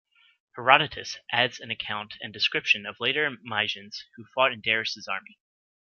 Herodotus 0.55 1.19
adds 1.31 1.59
an 1.59 1.69
account 1.69 2.15
and 2.21 2.33
description 2.33 2.87
of 2.87 2.95
later 2.99 3.29
Mysians 3.43 3.99
who 4.15 4.25
fought 4.33 4.51
in 4.51 4.59
Darius' 4.59 5.07
army. 5.07 5.37